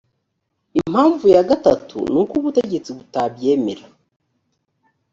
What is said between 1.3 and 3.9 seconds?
ya gatatu ni uko ubutegetsi butabyemera